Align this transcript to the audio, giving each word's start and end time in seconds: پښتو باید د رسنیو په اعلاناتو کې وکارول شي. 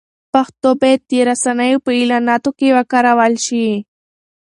پښتو 0.33 0.69
باید 0.81 1.01
د 1.09 1.11
رسنیو 1.29 1.83
په 1.85 1.91
اعلاناتو 1.99 2.49
کې 2.59 2.75
وکارول 2.77 3.33
شي. 3.45 3.67